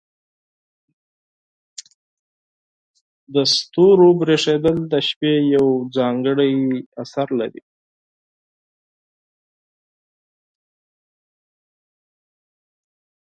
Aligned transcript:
د 3.33 3.35
ستورو 3.53 4.09
چمک 4.43 4.77
د 4.91 4.93
شپې 5.07 5.33
یو 5.55 5.67
ځانګړی 5.95 6.53
اثر 7.03 7.27
لري. 7.39 7.61